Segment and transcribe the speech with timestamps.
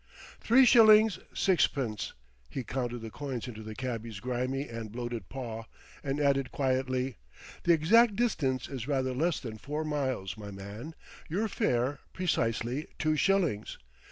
[0.39, 2.13] "Three shillings, six pence,"
[2.49, 5.65] he counted the coins into the cabby's grimy and bloated paw;
[6.03, 7.17] and added quietly:
[7.65, 10.95] "The exact distance is rather less than, four miles, my man;
[11.29, 13.77] your fare, precisely two shillings.